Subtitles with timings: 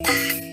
[0.00, 0.47] Música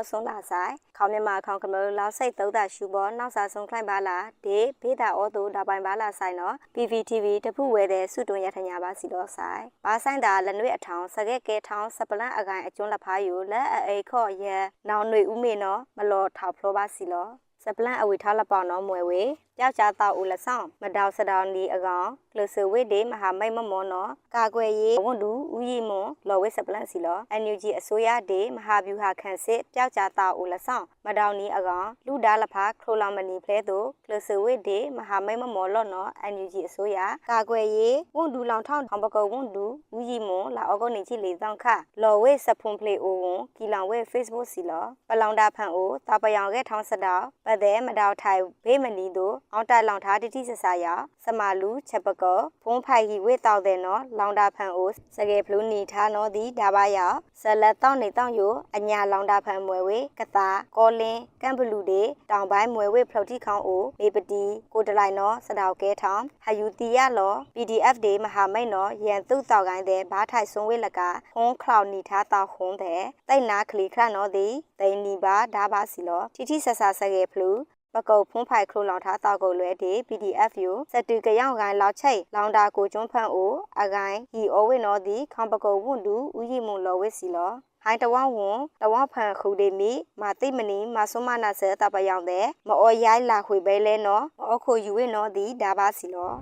[0.00, 14.56] ဩဆုံးလာဆိုင်ခေါမြမခေါကမလို့လောက်စိတ်သုံးတာရှူပေါ်နောက်စာဆုံးခိုင်းပါလားဒီဘေးတာဩသူဒါပိုင်ပါလားဆိုင်နော် PVTV တဖူဝဲတဲ့စုတွန်ရထညာပါစီတော့ဆိုင်ဘာဆိုင်တာလက်နွေအထောင်စကဲကဲထောင်စပလန့်အကိုင်အကျွန်းလက်ဖားယူလက်အိခော့ရဲ
[14.88, 17.28] နောင်ຫນွေဥမေနော်မလော်ထောက်ဖလောပါစီလော
[17.64, 19.22] စပလန့်အဝေထားလက်ပေါနော်မွယ်ဝေ
[19.62, 36.98] ပျောက်ချတော့ဦးလက်ဆောင်မတောက်စတောင်ဒီအကောင်လဆဝိဒေမဟာမိတ်မမောနော်ကာကွယ်ရေးဝန်တူဦးရီမွန်လော်ဝိစပလန့်စီလော NUG အစိုးရဒေမဟာဗျူဟာခန့်စစ်ပျောက်ချတော့ဦးလက်ဆောင်မတောင်နီအကောင်လူဒါလဖာခရိုလာမနီဖလဲတို့လဆဝိဒေမဟာမိတ်မမောလော့နော် NUG အစိုးရ
[37.30, 41.66] ကာကွယ်ရေးဝန်တူလောင်ထောင်းထောင်ပကုတ်ဝန်တူဦးရီမွန်လာအောက်ကနေချီလေတောင်းခ
[42.02, 50.86] လော်ဝိစဖွန်ဖလေအိုဝန်ကီလောင်ဝိ Facebook စီလောပလောင်တာဖန်အိုတာပယောင်ကဲထောင်းစတောက်ပတ်တဲ့မတောက်ထိုင်ဘေးမနီတို့အောင်တိုင်လောင်ထားတိတိဆဆရ
[51.24, 56.98] စမလူချက်ပကောဖုံးဖိုင်ဟီဝေတောက်တဲ့နော်လောင်တာဖန်အိုစကေဖလူနီထားနော်ဒီဒါပါရ
[57.40, 58.40] ဇလက်တောက်နေတောက်ယ
[58.76, 71.00] အညာလောင်တာဖန်မွယ်ဝေကတာကောလင်းကမ်ဘလူဒေတောင်ပိုင်းမွယ်ဝေဖလောက်တိခေါင်အိုမေပတီကိုတလိုက်နော်စတောက်ကဲထောင်ဟယူတီရလော PDF ဒေမဟာမိတ်နော်ရန်သူ့တောက်ကိုင်းတဲ့ဘားထိုက်ဆုံးဝေလက
[71.34, 74.48] ဟုံးခလောက်နီထားတောက်ဟုံးတဲ့တိတ်နာခလီခရနော်ဒီ
[74.80, 77.52] တိန်နီပါဒါပါစီလောတိတိဆဆစကေဖလူ
[77.94, 87.52] ပကုတ်ဖုံးဖိုင်ခရိုလောင်ထားတောက်ကိုလွဲဒီ PDF ယူစတူကရောက်ကိုင်းလောက်ချိတ်လောင်တာကိုကျွန်းဖန့်အိုအကိုင်းဟီအိုဝိနော်ဒီခေါပကုတ်ဝွန်တူဦးရီမွန်လော်ဝစ်စီလော
[87.82, 96.32] ဟိုင်းတဝဝွန်တဝဖန်ခုဒေမီမာတိမနီမဆုမနာဆဲတပယောင်တဲ့မအော်ရိုင်းလာခွေပဲလဲနော်မအော်ခိုယူဝိနော်ဒီဒါပါစီလော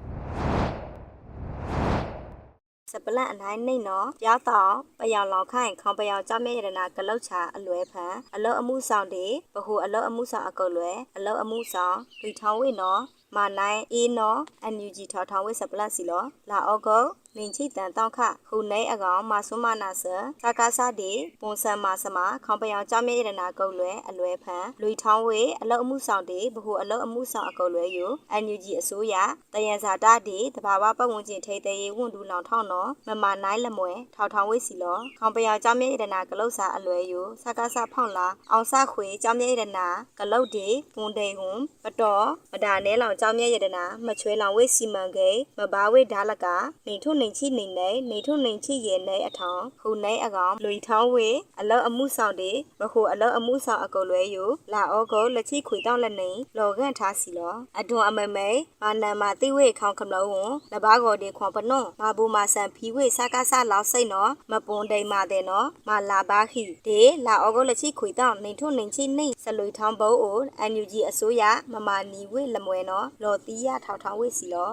[2.90, 13.02] စပလန့်အနိုင်နှိမ့်နော်ပြောက်တော့ပယောင်လောက်ခိုင်ခေါပယောင်ကြမဲရတနာဂလုတ်ချာအလွဲဖန်အလောအမှုဆောင်တေဘဟုအလောအမှုဆောင်အကုတ်လွဲအလောအမှုဆောင်လူထောင်းဝိနော်
[13.36, 18.18] မာနိုင်အေးနော်အန်ယူဂျီထောက်ထောင်းဝိစပလန့်စီလောလာအောကုတ်လင်ချိတန်တောက်ခ
[18.48, 20.04] ခုနေအကောင်မဆုမနာဆ
[20.42, 29.14] ကာကာစာဒီပွန်ဆန်မဆမခေါပယောင်ကြမဲရတနာကုတ်လွဲအလွဲဖန်လူထောင်းဝိအလောအမှုဆောင်တေဘဟုအလောအမှုဆောင်အကုတ်လွဲယူအန်ယူဂျီအစိုးရ
[29.54, 39.86] တယံဇာတာဒီတဘာဝပတ်ဝန်းကျင်ထိတ်သေးဝန်ဒူလောင်ထောင်းနော်မမနိုင်လမွဲထောက်ထောင်းဝိစီလောခေါပယောင်ကြမဲရတနာကလုတ်စာအလွဲယူစကားစာဖောင်းလာအောင်စခွေကြမဲရတနာ
[40.18, 40.68] ကလုတ်ဒီ
[40.98, 46.46] ဝန်တေဟွန်ပတော်မဒါနဲလောင်ကြမဲရတနာမချွဲလောင်ဝိစီမန်ကေမဘာဝိဒါလက
[46.86, 51.28] နေထုနေချိနေနေနေထုနေချိရဲနေအထောင်ခုနေအကောင်လူထောင်းဝေ
[51.60, 58.48] အလောအမှုဆောင်တေဘခုအလောအမှုဆောင်အကုတ်လွဲယူလာဩကိုလက်ချိခွေတောင်းလက်နေလောကန်ထားစီလောအဒွန်အမမေ
[58.82, 71.42] မာနမတိဝေခေါင်ခမလောဝန်လဘာကိုဒီခွန်ပနွန်မဘူမာဆန်ဖီဝေစကားဆလောက်စိတ်နော်မပွန်တိမ်မာတဲ့နော်မလာပါခိဒေလာဩကိုလက်ချိခွေတောင်းနေထုနေချိနေစလွေထောင်းဘုံအိုအန်ယူဂျီအစိုးရ
[71.72, 74.72] မမာနီဝေလမွဲနော်လော်တီးရထောက်ထောင်းဝေစီလော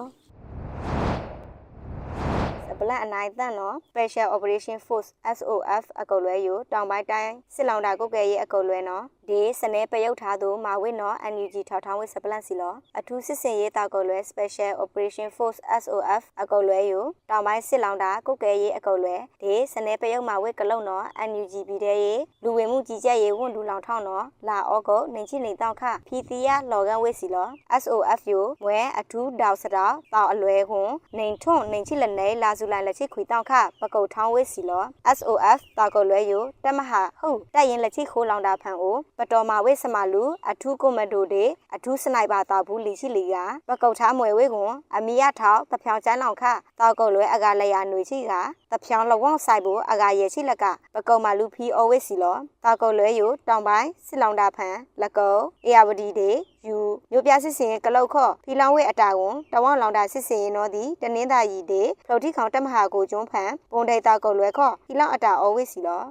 [2.80, 17.00] ပလန်အနိုင်တန်နော် Special Operation Force SOF အကုတ်လွဲယူတောင်ပိုင်းတိုင်းစစ်လောင်တာကုတ်ကဲရဲ့အကုတ်လွဲနော် ဒီစနေပယုတ်ထားသူမာဝိနော် NUG ထောက်ထောင်းဝစ်စပလန့်စီလောအထူးစစ်စင်ရေးတာကုတ်လွဲ Special Operation Force SOF အကုတ်လွဲယူ
[17.30, 27.48] တောင်ပိုင်းစစ်လောင်တာကုတ်ကဲရဲ့အကုတ်လွဲဒီစနေပယုတ်မာဝိကလုံနော် NUG ပြည်တဲ့ရေးလူဝင်မှုကြီးကြပ်ရေးဝန်ဒူလောင်ထောင်းနော်လာဩကုတ်နေချိနေတောက်ခဖီတီယာလော်ကန်ဝစ်စီလော
[27.82, 34.84] SOF ယူမွဲအထူးတောက်စတာတောက်အလွဲခွန်နေထွန်းနေချိလက်နေလာစုလိုင်လက်ချိခွေတောက်ခပကုတ်ထောင်းဝစ်စီလော
[35.16, 41.44] SOF တောက်ကုတ်လွဲယူတမဟာဟုတ်တက်ရင်လက်ချိခိုးလောင်တာဖန်အိုပတော်မာဝိစမလူအထူးကွန်မန်ဒိုတွေ
[41.74, 43.36] အထူးစနိုက်ပါတောက်ဘူးလီရှိလီက
[43.68, 46.44] ပကုတ်ထားမွယ်ဝဲကွန်အမီရထောက်တဖြောင်ချမ်းလောင်ခ
[46.80, 48.32] တောက်ကုတ်လွဲအကလျာຫນွေချိက
[48.72, 56.30] တဖြောင်လဝေါဆိုင်ဘူးအကရဲ့ချိလက်ကပကုတ်မာလူဖီအော်ဝစ်စီလောတောက်ကုတ်လွဲယူတောင်ပိုင်းစစ်လောင်တာဖန်လက်ကုတ်အေယာဝတီတွေ
[56.66, 56.76] ယူ
[57.10, 66.04] မြို့ပြစစ်စင်ကလုတ်ခော့ဖီလောင်ဝဲအတာကွန်တဝေါလောင်တာစစ်စင်ရင်တော့ဒီတနင်းသာရီတွေဖလုတ်တိခေါင်တက်မဟာကိုကျွန်းဖန်ပုံဒိတ်တာကုတ်လွဲခော့ဖီလောင်အတာအော်ဝစ်စီလော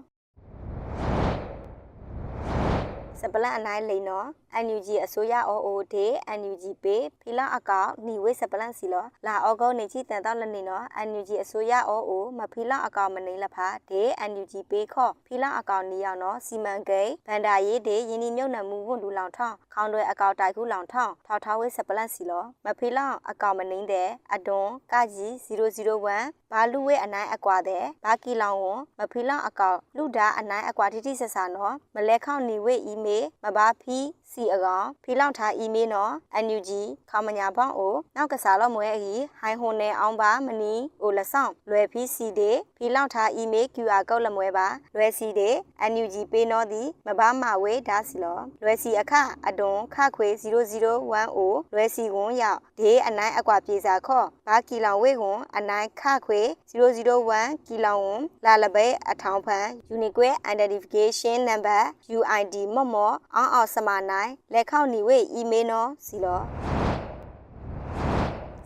[3.26, 4.28] စပလန်အနိုင်လိန်နော်
[4.64, 5.96] NUG အစိုးရ OOD
[6.40, 34.00] NUG ပေဖီလာအကောက်နီဝေးစပလန်စီလောလာအောဂုတ်နေချီတန်တော့လနေနော် NUG အစိုးရ OO မဖီလာအကောက်မနေလဖာဒေ NUG ပေခော့ဖီလာအကောက်နီရောက်နော်စီမံကိန်းဗန္ဒာရေးဒေယင်းဒီမြုပ်နှံမှုဝန်လူလောင်ထောင်းခေါင်းတွေအကောက်တိုက်ခုလောင်ထောင်းထောက်ထားဝေးစပလန်စီလောမဖီလာအကောက်မနေတဲ့အဒွန်ကကြီး001ဘာလူဝဲအနိုင်အကွာတဲ့ဘာကီလောင်ဝန်မဖီလောင်အကောက်လူဒါအနိုင်အကွာတိတိဆဆာနော်မလဲခေါနီဝဲအီမေမဘာဖီ
[34.32, 36.14] စီစီအကောင်ဖီလောင်ထားအီမေးနော်
[36.46, 36.70] NUG
[37.10, 45.50] ခေါမညာဘောင်းအိုနောက်ကစားလို့မွဲအီဟိုင်ဟွန်နေအောင်ပါမနီအိုလဆောင်လွယ်ဖီစီဒေဖီလောင်ထားအီမေး QR ကောက်လမွဲပါလွယ်စီဒေ
[45.92, 49.14] NUG ပေးနော်သည်မဘာမဝေဒါစီလောလွယ်စီအခ
[49.48, 61.82] အဒွန်ခခွေ0010လွယ်စီကွန်ရောက်ဒေအနိုင်အကွာပြေစာခော့ဘာကီလောင်ဝေကွန်အနိုင်ခခွေ001ကီလောင်ဝန်လာလပဲအထောင်ဖန် Unique Identification Number
[62.18, 66.41] UID မော့မော့အောင်အောင်စမနိုင်လက်ခောက်နေဝေအီမေးနော်စီလော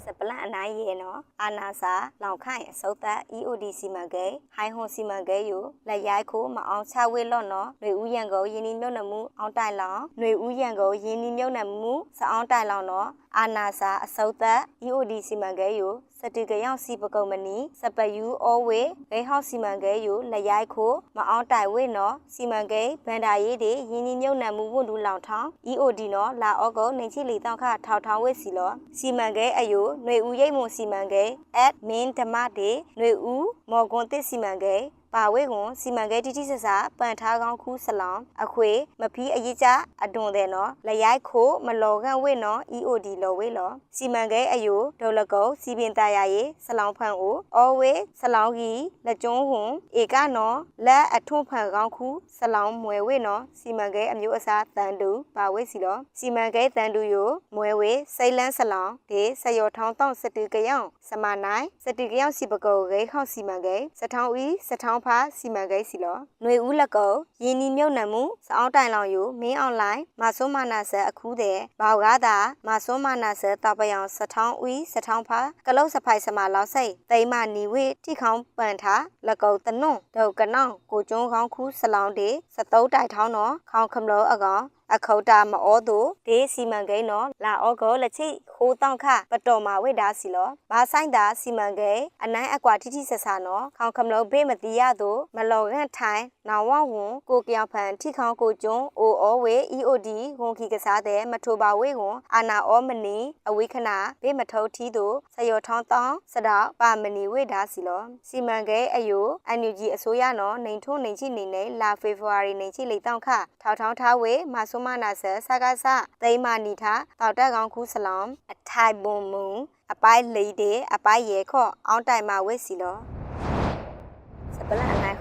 [0.05, 5.59] စပလန်အနိုင်ရေနော်အာနာစာလောင်ခိုင်အစုတ်သက် EOD စီမံကိန်းဟိုင်ဟွန်စီမံကိန်းယူ
[5.89, 15.89] လက်ရိုက်ခိုးမအောင်ချဝေလော့နော်ຫນွေဦးရန်ကုန်ယင်းနီမြုံနမှုအောင်တိုင်လောင်ຫນွေဦးရန်ကုန်ယင်းနီမြုံနမှုစအောင်တိုင်လောင်နော် အာနာစာအစုတ်သက် EOD စီမံကိန်းယူ
[16.19, 31.33] စတူကရောက်စီပကုံမနီစပယူအောဝေဂိဟောက်စီမံကိန်းယူလက်ရိုက်ခိုမအောင်တိုင်ဝေနော်စီမံကိန်းဗန်ဒါရေးတွေယင်းညီမြုံနံမှုဝန်လူလောင်ထောင်း EOD နော်လာအောကုနေချိလီတောက်ခထောက်ထောင်းဝေစီလောစီမံကိန်းအယိုຫນွေဦးရိတ်မွန်စီမံကိန်း
[31.65, 36.68] admin ဓမ္မတေຫນွေဦးမော်ကွန်တစ်စီမံကိန်း ပါဝဲကွန်စီမံကိန်းတိတိဆဆ
[37.00, 38.72] ပန်ထားကောင်းခူးဆလောင်အခွေ
[39.02, 39.68] မဖီးအရေးကြ
[40.04, 67.12] အဒွန်တဲ့နော်လရိုက်ခိုမလော်ကန်ဝဲနော် EOD လော်ဝဲလော်စီမံကိန်းအယိုဒေါ်လကုတ်စီပင်တရရေးဆလောင်ဖန်အိုအော်ဝဲဆလောင်ကြီးလက်ကျွန်းဟွန်ဧကနော်လက်အထွန်းဖန်ကောင်းခူးဆလောင်မွဲဝဲနော်စီမံကိန်းအမျိုးအစားတန်တူပါဝဲစီလော်စီမံကိန်းတန်တူယိုမွဲဝဲစိတ်လန်းဆလောင်ဒီဆယောထောင်းတောင်းစတူကယောင်စမနိုင်စတူကယောင်စီပကုတ်ဂိခေါစီမံကိန်းစထောင်းဦးစထောင်းဖာစီမံကိန်းစီလောຫນွေဦးလက်ကုံ
[67.44, 72.38] ရင်းနီမြုပ်နှံမှုစအောင်တိုင်လောင်ယူမင်းအွန်လိုင်းမဆွမ်းမနာဆက်အခုတဲ့ဘောက်ကားတာ
[72.68, 84.64] မဆွမ်းမနာဆက်တပယောင်စထောင်းဦးစထောင်းဖာကလုတ်စဖိုက်စမလောက်စိတ်တိမနီဝိတိခေါင်ပန်ထားလက်ကုံတနွန့်ဒုတ်ကနောင်ကိုကျွန်းခေါင်းခူးစလောင်းတေစတုံးတိုက်ထောင်းတော့ခေါင်ခမလို့အကောင်
[84.94, 88.30] အခုတ်တာမဩသူဒေးစီမံကိန်းနော်လာဩကောလက်ချိ
[88.62, 100.10] ခိုးတောင်းခပတော်မာဝိဒါစီလောဘာဆိုင်တာစီမံကိန်းအနိုင်အကွာတိတိဆက်ဆာနော်ခေါင်ခမလို့ဘေးမတိရသူမလော်ခန့်ထိုင်နောင်ဝဝွန်ကိုပြောင်ဖန်ထိခေါင်ကိုကျွန်းအိုဩဝေ EOD
[100.42, 103.18] ဝန်ခီကစားတဲ့မထိုပါဝေကွန်အာနာဩမနီ
[103.48, 109.26] အဝိခနာဘေးမထုံထီသူဆယောထောင်းတောင်းစတော့ပါမနီဝိဒါစီလောစီမံကိန်းအယို
[109.60, 113.30] NUG အစိုးရနော်နေထုံးနေချိနေနေလာဖေဖော်ဝါရီနေချိလေတောင်းခ
[113.62, 115.86] ထောက်ထောင်းထားဝေမဆုမနာဆစကားစ
[116.22, 119.46] သိမနီထားတောက်တက်ကောင်ခူးစလောမ်အထိုင်ဘုံမူ
[119.92, 123.19] အပိုင်းလေးတဲ့ အပိုင်းရေခော့အောင်းတိုင်မှာဝစ်စီလောစပလန်အနိုင်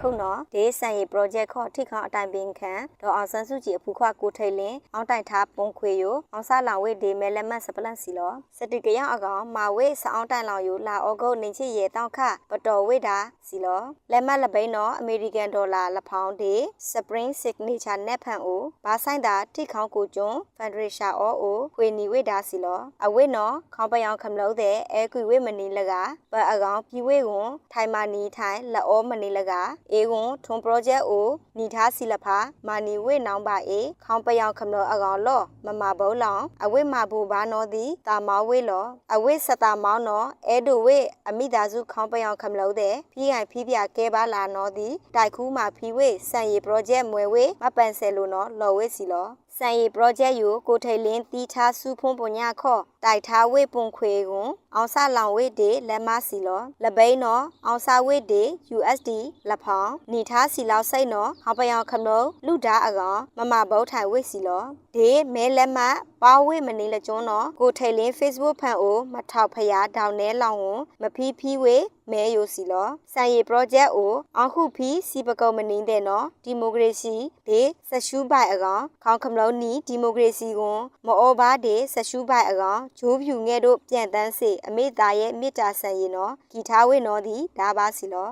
[0.03, 12.19] ခုနော်ဒေးဆန်ရီ project ခေါ်ထိခေါအတိုင်ပင်ခံဒေါ်အောင်ဆန်းစုကြည်အဖူခွကိုထိတ်လင်းအောင်းတိုင်ထားပုံခွေယိုအောင်ဆလောင်ဝေဒေမဲလက်မတ်စပလန်စီလောစတိကရအကောင်မာဝေစအောင်တိုင်လောင်ယိုလာဩဂုတ်နေချီရေတောက်ခ
[12.51, 13.19] ပတော်ဝေတာ
[13.49, 16.55] စီလောလက်မတ်လပိန်းနော်အမေရိကန်ဒေါ်လာလဖောင်းဒေ
[16.91, 25.93] spring signature net ဖန်အိုဘာဆိုင်တာထိခေါကိုကျွန်း federation အောအိုခွေနီဝေတာစီလောအဝိနော်ခေါပယောင်ခမလို့တဲ့အဲကွေဝေမနီလက
[26.33, 29.55] ပအကောင်ပြည်ဝေကွန်ထိုင်မာနီထိုင်လောမနီလက
[29.93, 40.99] အေကွန်ထွန် project အိုနီထားစီလဖာမာနီဝေနောင်ပါအေခေါပယောင်ခမလို့အကောင်လော့မမဘုံလောင်အဝိမာဘူဘာနော်ဒီတာမောဝေလောအဝိစတာမောင်းနော်အဲဒိုဝေ
[41.29, 58.43] အမိသားစုခေါပယောင်ခမလို့တဲ့ဖိဟိုင်ဖိပြကဲပါလာနော်ဒီတိုက်ခူးမှာဖီဝေစံရီ project မွဲဝေမပန်ဆယ်လို့နော်လော်ဝေစီလောစံရီ project ယူကိုထိတ်လင်းတီးထားစုဖုံးပညာခော့တိုက်ထားဝေပွန်ခွေကွန်အောင်ဆလောင်ဝေဒေလက်မစီလောလပိန်းနော်အောင်ဆဝေဒေ
[58.77, 59.11] USD
[59.49, 64.65] လက်ဖောင်းနီထားစီလောက်စိတ်နော်ဟောင်ပယောင်ခမလို့လူဒါအကောင်မမဘုတ်ထိုင်ဝေစီလော
[64.97, 65.79] ဒေမဲလက်မ
[66.23, 71.77] ပါဝေမနေလကျွန်းနော်ကိုထိတ်လင်း Facebook ဖန်အိုမထောက်ဖျားဒေါင်နဲလောင်ဝန်မဖီးဖီးဝေ
[72.11, 77.15] မဲယိုစီလောစံရီ project ကိုအောင်ခုဖီစီပကုံမနင်းတဲ့နော်ဒီမိုကရေစီ
[77.49, 88.31] ဒေဆက်ရှူးပိုင်အကောင်ခေါင်ခမလုံးနီဒီမိုကရေစီကွန်မောဘာဒေဆက်ရှူးပိုင်အကောင်ဂျိုးဖြူငဲ့တို့ပြန်တန်းစေအမေသားရဲ့မေတ္တာဆန်ရီနော်ဂီထားဝေနော်ဒီဒါပါစီလော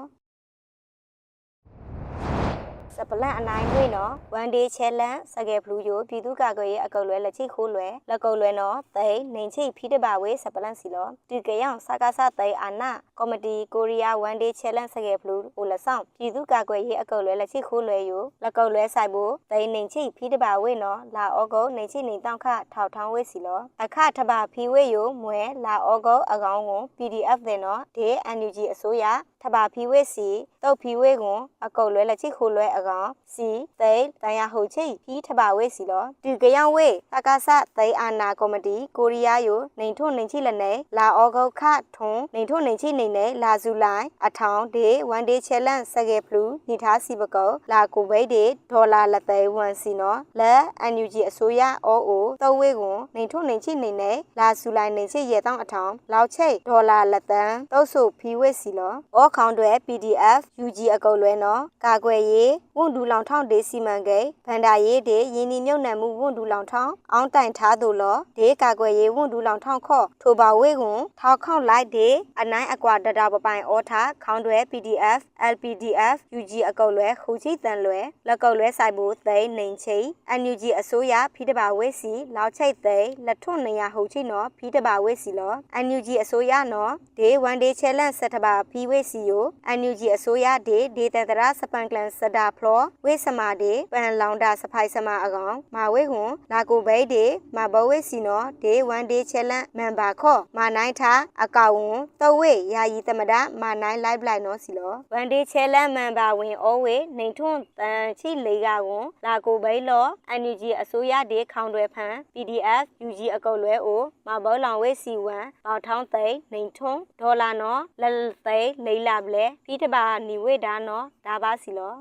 [2.98, 29.04] စပလန်အနိုင်ဝေနော် one day challenge စကယ်ဘလူးယိုပြည်သူ့ကာကွယ်ရေးအကုတ်လွဲလက်ချိခိုးလွဲလက်ကုတ်လွဲနော်သိနေချိဖီးတပါဝေစပလန်စီလောဒီကယောင်စကားစသိအာနာကော်မတီကိုရီးယား one day challenge စကယ်ဘလူးဟိုလက်ဆောင်ပြည်သူ့ကာကွယ်ရေးအကုတ်လွဲလက်ချိခိုးလွဲယိုလက်ကုတ်လွဲဆိုင်ဖို့သိနေချိဖီးတပါဝေနော်လာဩဂုတ်နေချိနေတောင်းခထောက်ထောင်းဝေစီလောအခထပါဖီဝေယိုမွဲလာဩဂုတ်အကောင်ကို PDF တဲ့နော်ဒေ NUG အစိုးရ
[29.42, 30.28] ထဘာဖီဝဲစီ
[30.62, 33.50] တုတ်ဖီဝဲကွန်အကုတ်လွဲလက်ချိခိုလွဲအကောင်စီ
[33.80, 41.62] သိတန်ရဟုတ်ချိဖီထဘာဝဲစီလောဒီကယောင်ဝဲသကာဆသိအာနာကော်မတီကိုရီးယားယိုနေထွန်းနေချိလက်နေလာအောဂုတ်ခ
[41.96, 58.94] ထွန်းနေထွန်းနေချိနေနေလာဇူလိုင်းအထောင်ဒေဝန်ဒေချဲလန့်စကေဖလူနိထားစီပကောလာကိုဘိတ်ဒေဒေါ်လာလက်သိဝန်စီနော်လက်အန်ယူဂျီအစိုးရအောအိုသုံးဝဲကွန်နေထွန်းနေချိနေနေလာဇူလိုင်းနေချိရဲတောင်းအထောင်လောက်ချိဒေါ်လာလက်တန်တုတ်ဆုဖီဝဲစီလော
[59.26, 72.08] အောခေါင်တွေ PDF UG အကုတ်လွဲနော်ကာကွယ်ရေးဝန်ဒူလောင်ထောင်းဒေစီမံကိန်းဗန္ဒာရေးဒေယင်းနီမြုံနယ်မှုဝန်ဒူလောင်ထောင်းအောင်းတိုင်ထားသူလောဒေကာကွယ်ရေးဝန်ဒူလောင်ထောင်းခော့ထိုပါဝဲကွန်ထောက်ခေါန့်လိုက်ဒေ
[72.40, 75.20] အနိုင်အကွာဒတာပပိုင်အောထားခေါင်းတွေ PDF
[75.52, 79.98] LPDF UG အကုတ်လွဲခူချီတန်လွဲလက်ကုတ်လွဲဆိုင်ဘူးသိန်းနေချိ
[80.40, 85.54] NUG အစိုးရဖီတပါဝဲစီလောက်ချိတ်သိန်းလက်ထွန်းနေရဟုတ်ချိနော်ဖီတပါဝဲစီလော
[85.84, 89.44] NUG အစိုးရနော်ဒေဝန်ဒေချဲလန့်ဆက်တပါဖီဝဲစီယို
[89.78, 103.32] NUG အစိုးရဒေဒေတတရာစပန်ကလန်စဒါဖလောဝဲစမာဒေပန်လောင်တာစဖိုင်စမာအကောင်မာဝဲဟွန်လာကိုဘိတ်ဒေမာဘဝဲစီနော်ဒေဝန်ဒေချဲလန့်မန်ဘာခော့မာနိုင်ထားအကောင်ဝန်တဝဲယာယီတမဒ
[103.62, 110.06] မာနိုင်လိုက်လိုက်နော်စီလောဝန်ဒေချဲလန့်မန်ဘာဝင်အောဝဲနေထွန်းတန်ချိလေကကွန်လာကိုဘိတ်လော
[110.40, 118.14] NUG အစိုးရဒေခေါင်တွေဖန် PDF UG အကုတ်လွဲအိုမာဘောလောင်ဝဲစီဝမ်ပေါထောင်းသိန်းနေထွန်းဒေါ်လာနော်လက်
[118.46, 121.94] သိန်းလေးလာပလဲပြီးတပါနီဝေဒါနော်ဒါပါစီလော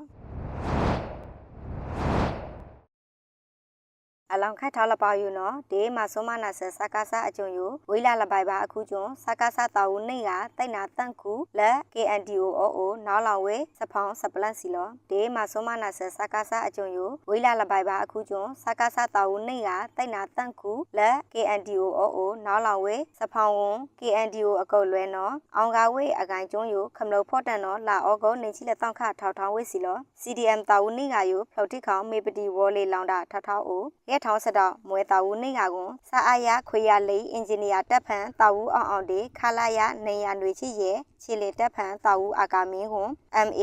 [4.32, 33.84] အလောင်ခတ်ထားလပါယူနော်ဒေးမဆုမနာဆစကားစာအကျုံယူဝိလာလပိုင်ပါအခုကျွန်းစကားစာတာဝနေကတိုက်နာတန့်ခုလက် KNDO OO နောက်လောင်ဝဲစဖောင်းစပလတ်စီလောဒေးမဆုမနာဆစကားစာအကျုံယူဝိလာလပိုင်ပါအခုကျွန်းစကားစာတာဝနေကတိုက်နာတန့်ခုလက် KNDO OO နောက်လောင်ဝဲစဖောင်းဝန် KNDO အကုတ်လွဲနော်အောင်ကားဝဲအကိုင်ကျွန်းယူခမလို့ဖော့တန်နော်လာဩဂုတ်နေချိလက်တောင့်ခထောက်ထောင်းဝဲစီလော CDM တာဝနေကယူဖလောက်တိခေါမေပတီဝေါ်လေးလောင်တာထောက်ထောက်အို
[34.16, 43.10] ရဲထောင်းစတော့မွဲတာဝနေကကွန်စာအာရခွေရလေးအင်ဂျင်နီယာတက်ဖန်တာဝူအောင်အောင်တေခလာရနေရຫນွေချီရဲ့ခြေလေတက်ဖန်တာဝူအာကာမင်းကွန်
[43.48, 43.62] MA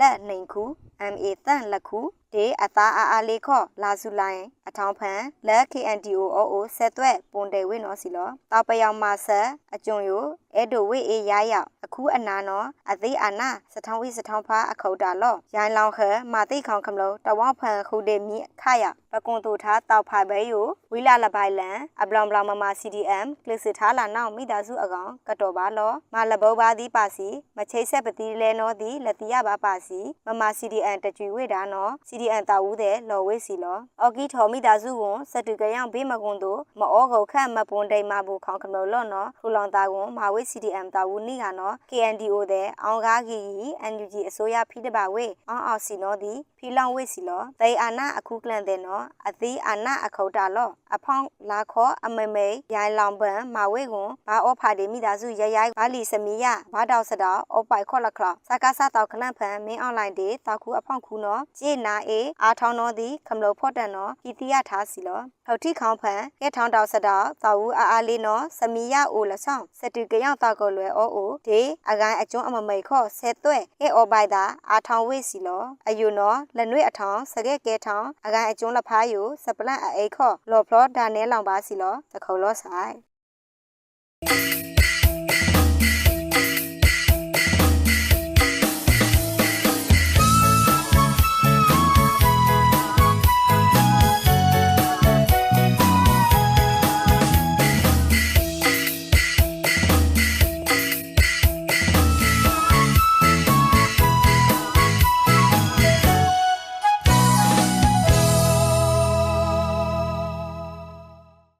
[0.00, 0.64] လက်နှိန်ခု
[1.12, 2.00] MA တန့်လက်ခု
[2.34, 10.24] ဒေအသားအားအားလေးခော့လာစုလိုင်းအထောင်းဖန်လက် KNDO OO ဆက်သွဲ့ပွန်တယ်ဝိနော်စီလောတောက်ပယောင်မဆက်အကျွံယို
[10.56, 84.69] အဲ့ဒိုဝိအေးရရောက်အခုအနာနော်အသေးအာနာစထောင်းဝိစထောင်းဖားအခုတ်တာလော့ရိုင်းလောင်ခဲမာတိခေါင်ခမလို့တဝဖန်ခုဒေမီခရပကွန်တူထားတောက်ဖာဘဲယိုဝီလာလပိုင်လန်အပလောင်ပလောင်မမ CDM ကလစ်စစ်ထားလာနောက်မိသားစုအကောင်ကတော်ပါလောမလဘောပါသည်ပါစီမချိတ်ဆက်ပတိလဲနော်သည်လက်တိယပါပါစီမမ CDM တကြွေဝိတာနော် CDM တာဝူးတဲ့လော်ဝိစီလောအော်ကီထော်မိသားစုကွန်စတူကယောင်ဘေးမကွန်တို့မအောကုတ်ခန့်မပွန်တိမ်မဘူခေါင်ခမလို့လော့နော်ထူလောင်တာကွန်မာဝိ CDM တာဝူနိကနော် KNDO တဲ့အောင်ကားကြီး NUG အစိုးရဖိတပါဝေအောင်အောင်စီနော်ဒီဖီလောင်ဝိစီလောတေအာနာအခုကလန်တဲ့နော်အသီးအာနာအခုတ်တာလော့အဖောင်းလာခေါ်အမေမေရိုင်လောင်ပန်မာဝေကွန်ဘာအောဖာဒီမိသားစုရရိုင်ဘာလီစမီယဘာတောက်စတောက်အောပိုက်ခေါ်လခလစကားစားတောက်ခလန့်ဖန်မင်းအွန်လိုင်းဒေတောက်ခုအဖောင်းခုနော်ဂျေနာအေအားထောင်းနော်ဒီခမလို့ဖော့တန်နော်ပြည်တီရထားစီလောထောက်တိခေါင်းဖန်ကဲထောင်းတောက်စတောက်သာဝူအားအားလေးနော်စမီယအိုလဆောင်စတူကယောက်တောက်ကိုလွယ်အိုအိုဒေအကိုင်းအကျွန်းအမမိတ်ခေါ်ဆဲသွဲ့ဟဲအောပိုက်တာအားထောင်းဝေးစီလောအယူနော်လက်နွေအထောင်းစကဲကဲထောင်းအကိုင်းအကျွန်းလဖားယူစပလန့်အိခေါ်လော်ဖလော်ဒါနဲလောင်ပါစီလောတခုံလောဆိုင်